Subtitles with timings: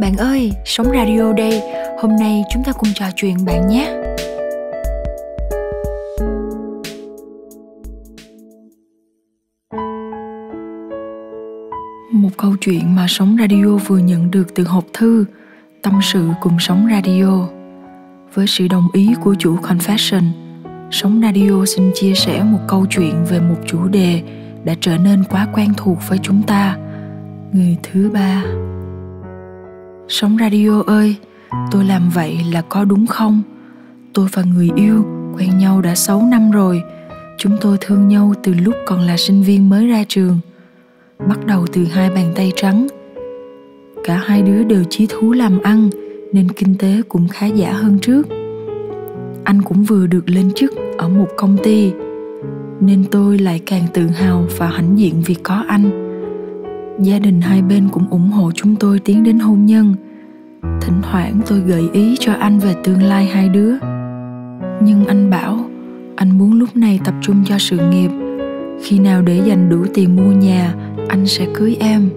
[0.00, 1.62] Bạn ơi, sống radio đây.
[1.98, 4.00] Hôm nay chúng ta cùng trò chuyện bạn nhé.
[12.12, 15.24] Một câu chuyện mà Sống Radio vừa nhận được từ hộp thư
[15.82, 17.48] Tâm sự cùng Sống Radio.
[18.34, 20.24] Với sự đồng ý của chủ Confession,
[20.90, 24.22] Sống Radio xin chia sẻ một câu chuyện về một chủ đề
[24.64, 26.76] đã trở nên quá quen thuộc với chúng ta,
[27.52, 28.42] người thứ ba.
[30.08, 31.16] Sống radio ơi,
[31.70, 33.42] tôi làm vậy là có đúng không?
[34.12, 35.04] Tôi và người yêu
[35.36, 36.82] quen nhau đã 6 năm rồi.
[37.38, 40.38] Chúng tôi thương nhau từ lúc còn là sinh viên mới ra trường.
[41.28, 42.86] Bắt đầu từ hai bàn tay trắng.
[44.04, 45.90] Cả hai đứa đều chí thú làm ăn
[46.32, 48.28] nên kinh tế cũng khá giả hơn trước.
[49.44, 51.92] Anh cũng vừa được lên chức ở một công ty
[52.80, 56.03] nên tôi lại càng tự hào và hãnh diện vì có anh
[57.00, 59.94] gia đình hai bên cũng ủng hộ chúng tôi tiến đến hôn nhân.
[60.80, 63.72] Thỉnh thoảng tôi gợi ý cho anh về tương lai hai đứa.
[64.82, 65.64] Nhưng anh bảo,
[66.16, 68.10] anh muốn lúc này tập trung cho sự nghiệp.
[68.82, 70.74] Khi nào để dành đủ tiền mua nhà,
[71.08, 72.10] anh sẽ cưới em.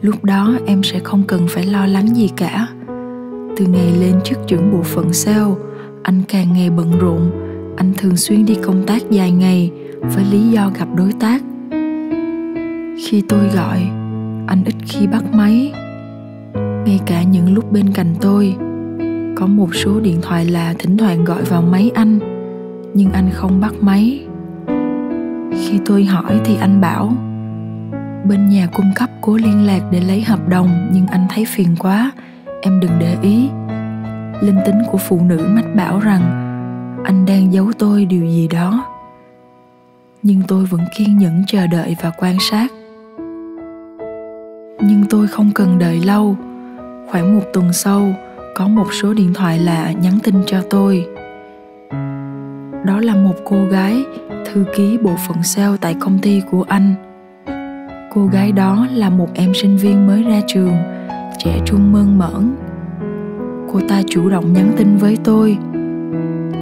[0.00, 2.68] Lúc đó em sẽ không cần phải lo lắng gì cả.
[3.56, 5.54] Từ ngày lên chức trưởng bộ phận sale
[6.02, 7.30] anh càng ngày bận rộn.
[7.76, 9.70] Anh thường xuyên đi công tác dài ngày,
[10.14, 11.42] với lý do gặp đối tác
[12.98, 13.78] khi tôi gọi,
[14.46, 15.72] anh ít khi bắt máy.
[16.54, 18.56] Ngay cả những lúc bên cạnh tôi,
[19.36, 22.18] có một số điện thoại là thỉnh thoảng gọi vào máy anh,
[22.94, 24.26] nhưng anh không bắt máy.
[25.52, 27.12] Khi tôi hỏi thì anh bảo,
[28.28, 31.76] bên nhà cung cấp cố liên lạc để lấy hợp đồng, nhưng anh thấy phiền
[31.78, 32.10] quá,
[32.62, 33.48] em đừng để ý.
[34.40, 36.22] Linh tính của phụ nữ mách bảo rằng,
[37.04, 38.86] anh đang giấu tôi điều gì đó.
[40.22, 42.72] Nhưng tôi vẫn kiên nhẫn chờ đợi và quan sát
[44.86, 46.36] nhưng tôi không cần đợi lâu.
[47.10, 48.14] Khoảng một tuần sau,
[48.54, 51.06] có một số điện thoại lạ nhắn tin cho tôi.
[52.84, 54.04] Đó là một cô gái
[54.46, 56.94] thư ký bộ phận sale tại công ty của anh.
[58.14, 60.76] Cô gái đó là một em sinh viên mới ra trường,
[61.38, 62.54] trẻ trung mơn mởn.
[63.72, 65.58] Cô ta chủ động nhắn tin với tôi.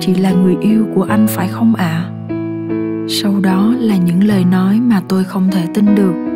[0.00, 1.84] Chị là người yêu của anh phải không ạ?
[1.84, 2.10] À?
[3.08, 6.33] sau đó là những lời nói mà tôi không thể tin được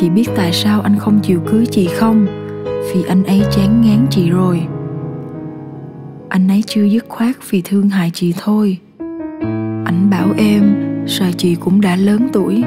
[0.00, 2.26] chị biết tại sao anh không chịu cưới chị không?
[2.64, 4.66] Vì anh ấy chán ngán chị rồi.
[6.28, 8.78] Anh ấy chưa dứt khoát vì thương hại chị thôi.
[9.84, 10.62] Anh bảo em,
[11.06, 12.62] sợ chị cũng đã lớn tuổi.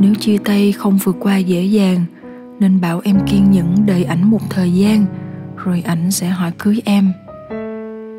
[0.00, 2.04] Nếu chia tay không vượt qua dễ dàng,
[2.60, 5.06] nên bảo em kiên nhẫn đợi ảnh một thời gian,
[5.56, 7.12] rồi ảnh sẽ hỏi cưới em.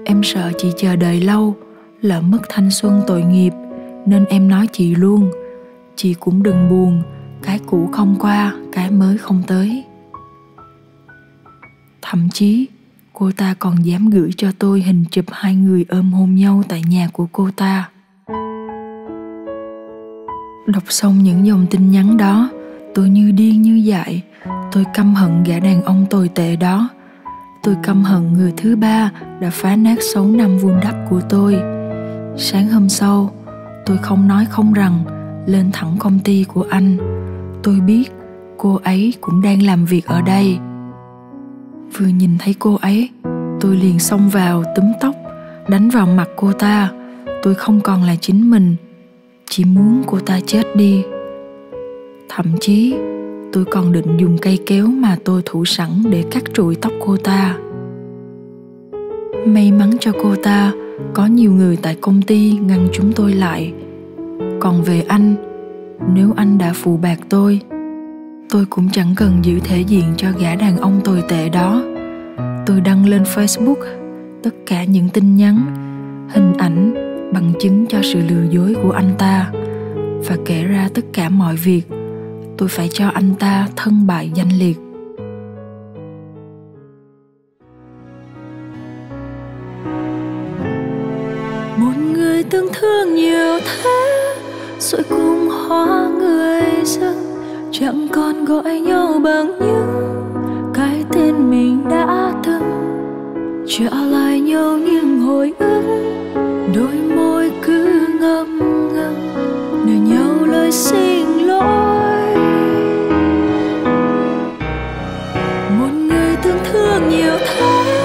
[0.06, 1.56] Em sợ chị chờ đợi lâu,
[2.02, 3.54] lỡ mất thanh xuân tội nghiệp,
[4.06, 5.32] nên em nói chị luôn.
[5.96, 7.02] Chị cũng đừng buồn
[7.44, 9.84] cái cũ không qua, cái mới không tới.
[12.02, 12.68] Thậm chí,
[13.14, 16.82] cô ta còn dám gửi cho tôi hình chụp hai người ôm hôn nhau tại
[16.90, 17.90] nhà của cô ta.
[20.68, 22.50] Đọc xong những dòng tin nhắn đó,
[22.96, 24.22] tôi như điên như dại.
[24.72, 26.90] Tôi căm hận gã đàn ông tồi tệ đó.
[27.64, 31.56] Tôi căm hận người thứ ba đã phá nát sáu năm vun đắp của tôi.
[32.38, 33.32] Sáng hôm sau,
[33.86, 35.04] tôi không nói không rằng,
[35.46, 37.21] lên thẳng công ty của anh
[37.64, 38.04] tôi biết
[38.58, 40.58] cô ấy cũng đang làm việc ở đây.
[41.98, 43.10] Vừa nhìn thấy cô ấy,
[43.60, 45.16] tôi liền xông vào túm tóc,
[45.68, 46.92] đánh vào mặt cô ta.
[47.44, 48.76] Tôi không còn là chính mình,
[49.50, 51.04] chỉ muốn cô ta chết đi.
[52.30, 52.96] Thậm chí,
[53.54, 57.18] tôi còn định dùng cây kéo mà tôi thủ sẵn để cắt trụi tóc cô
[57.18, 57.58] ta.
[59.46, 60.72] May mắn cho cô ta,
[61.14, 63.74] có nhiều người tại công ty ngăn chúng tôi lại.
[64.60, 65.51] Còn về anh
[66.08, 67.62] nếu anh đã phụ bạc tôi
[68.52, 71.84] tôi cũng chẳng cần giữ thể diện cho gã đàn ông tồi tệ đó.
[72.66, 73.76] Tôi đăng lên facebook
[74.44, 75.66] tất cả những tin nhắn,
[76.30, 76.94] hình ảnh
[77.34, 79.52] bằng chứng cho sự lừa dối của anh ta
[80.28, 81.82] và kể ra tất cả mọi việc.
[82.58, 84.78] Tôi phải cho anh ta thân bại danh liệt.
[91.78, 94.34] Một người tương thương nhiều thế,
[94.80, 95.41] rồi cũng
[95.72, 97.36] hoa người dưng
[97.72, 100.14] chẳng còn gọi nhau bằng những
[100.74, 102.62] cái tên mình đã từng.
[103.68, 105.84] Trả lại nhau những hồi ức,
[106.76, 108.60] đôi môi cứ ngâm
[108.94, 109.30] ngâm
[109.86, 112.36] nở nhau lời xin lỗi.
[115.80, 118.02] Một người từng thương nhiều thế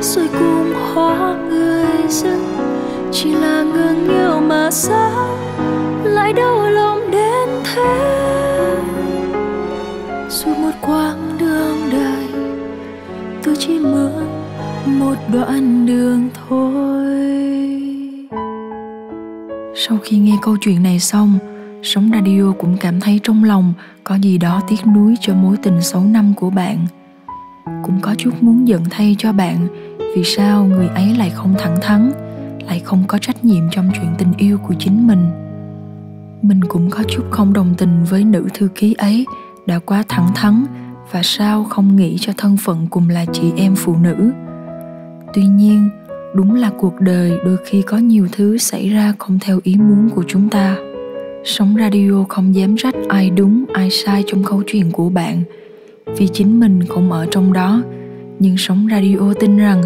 [0.00, 2.38] rồi cùng hóa người dân.
[3.12, 5.38] Chỉ là ngừng yêu mà sao,
[6.04, 6.73] lại đau
[10.28, 12.26] suốt một quãng đường đời,
[13.42, 14.26] tôi chỉ mượn
[14.86, 17.04] một đoạn đường thôi.
[19.74, 21.38] Sau khi nghe câu chuyện này xong
[21.82, 23.72] sống radio cũng cảm thấy trong lòng
[24.04, 26.86] có gì đó tiếc nuối cho mối tình 6 năm của bạn.
[27.64, 29.66] Cũng có chút muốn giận thay cho bạn,
[30.16, 32.12] vì sao người ấy lại không thẳng thắn,
[32.66, 35.30] lại không có trách nhiệm trong chuyện tình yêu của chính mình?
[36.42, 39.26] Mình cũng có chút không đồng tình với nữ thư ký ấy
[39.66, 40.64] đã quá thẳng thắn
[41.12, 44.30] và sao không nghĩ cho thân phận cùng là chị em phụ nữ.
[45.34, 45.88] Tuy nhiên,
[46.34, 50.10] đúng là cuộc đời đôi khi có nhiều thứ xảy ra không theo ý muốn
[50.14, 50.76] của chúng ta.
[51.44, 55.42] Sống radio không dám trách ai đúng, ai sai trong câu chuyện của bạn.
[56.18, 57.82] Vì chính mình không ở trong đó,
[58.38, 59.82] nhưng sống radio tin rằng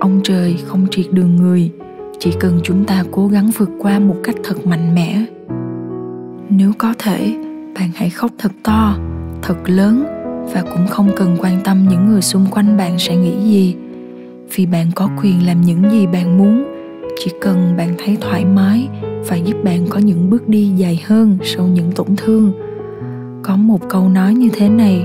[0.00, 1.70] ông trời không triệt đường người,
[2.18, 5.24] chỉ cần chúng ta cố gắng vượt qua một cách thật mạnh mẽ.
[6.48, 7.34] Nếu có thể
[7.80, 8.96] bạn hãy khóc thật to,
[9.42, 10.04] thật lớn
[10.54, 13.76] và cũng không cần quan tâm những người xung quanh bạn sẽ nghĩ gì.
[14.54, 16.64] Vì bạn có quyền làm những gì bạn muốn,
[17.18, 18.88] chỉ cần bạn thấy thoải mái
[19.28, 22.52] và giúp bạn có những bước đi dài hơn sau những tổn thương.
[23.42, 25.04] Có một câu nói như thế này,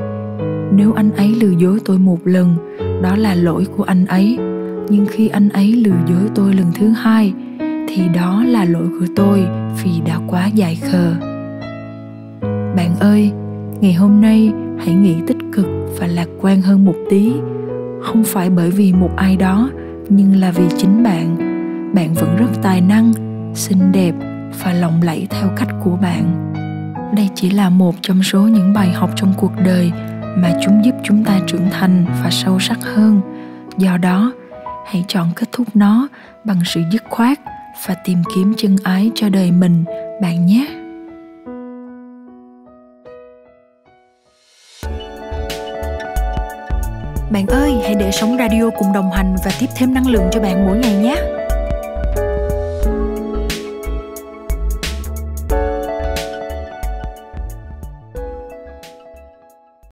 [0.72, 2.56] nếu anh ấy lừa dối tôi một lần,
[3.02, 4.38] đó là lỗi của anh ấy.
[4.90, 7.34] Nhưng khi anh ấy lừa dối tôi lần thứ hai,
[7.88, 9.46] thì đó là lỗi của tôi
[9.84, 11.35] vì đã quá dài khờ
[12.76, 13.32] bạn ơi,
[13.82, 14.52] ngày hôm nay
[14.86, 15.66] hãy nghĩ tích cực
[16.00, 17.34] và lạc quan hơn một tí.
[18.04, 19.70] Không phải bởi vì một ai đó,
[20.10, 21.38] nhưng là vì chính bạn.
[21.96, 23.14] Bạn vẫn rất tài năng,
[23.56, 24.16] xinh đẹp
[24.64, 26.54] và lộng lẫy theo cách của bạn.
[27.16, 29.92] Đây chỉ là một trong số những bài học trong cuộc đời
[30.38, 33.22] mà chúng giúp chúng ta trưởng thành và sâu sắc hơn.
[33.78, 34.34] Do đó,
[34.86, 36.08] hãy chọn kết thúc nó
[36.44, 37.40] bằng sự dứt khoát
[37.88, 39.84] và tìm kiếm chân ái cho đời mình,
[40.22, 40.85] bạn nhé.
[47.30, 50.40] Bạn ơi, hãy để sống radio cùng đồng hành và tiếp thêm năng lượng cho
[50.40, 51.35] bạn mỗi ngày nhé.